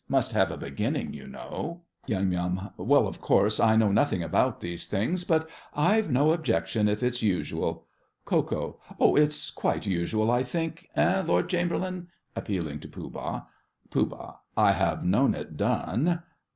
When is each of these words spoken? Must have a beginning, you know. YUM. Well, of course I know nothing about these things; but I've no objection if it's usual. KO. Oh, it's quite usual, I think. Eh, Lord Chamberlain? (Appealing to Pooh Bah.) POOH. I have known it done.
Must 0.09 0.31
have 0.31 0.49
a 0.49 0.57
beginning, 0.57 1.13
you 1.13 1.27
know. 1.27 1.83
YUM. 2.07 2.71
Well, 2.75 3.07
of 3.07 3.21
course 3.21 3.59
I 3.59 3.75
know 3.75 3.91
nothing 3.91 4.23
about 4.23 4.59
these 4.59 4.87
things; 4.87 5.23
but 5.23 5.47
I've 5.75 6.09
no 6.09 6.31
objection 6.31 6.89
if 6.89 7.03
it's 7.03 7.21
usual. 7.21 7.85
KO. 8.25 8.79
Oh, 8.99 9.13
it's 9.15 9.51
quite 9.51 9.85
usual, 9.85 10.31
I 10.31 10.41
think. 10.41 10.89
Eh, 10.95 11.21
Lord 11.21 11.49
Chamberlain? 11.49 12.07
(Appealing 12.35 12.79
to 12.79 12.87
Pooh 12.87 13.11
Bah.) 13.11 13.43
POOH. 13.91 14.39
I 14.57 14.71
have 14.71 15.05
known 15.05 15.35
it 15.35 15.55
done. 15.55 16.23